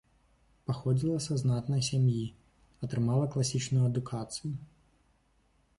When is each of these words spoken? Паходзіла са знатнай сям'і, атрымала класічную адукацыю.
Паходзіла 0.69 1.17
са 1.25 1.33
знатнай 1.41 1.83
сям'і, 1.89 2.23
атрымала 2.87 3.25
класічную 3.35 3.85
адукацыю. 3.91 4.53